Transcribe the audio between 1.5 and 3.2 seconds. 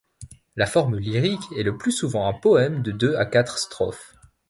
est le plus souvent un poème de deux